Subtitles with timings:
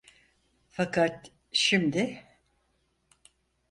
[0.69, 2.23] Fakat, şimdi...